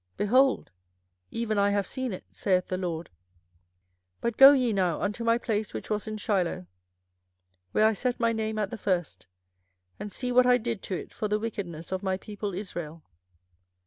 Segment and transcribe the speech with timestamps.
[0.17, 0.71] Behold,
[1.29, 3.09] even I have seen it, saith the LORD.
[4.21, 6.65] 24:007:012 But go ye now unto my place which was in Shiloh,
[7.71, 9.27] where I set my name at the first,
[9.99, 13.03] and see what I did to it for the wickedness of my people Israel.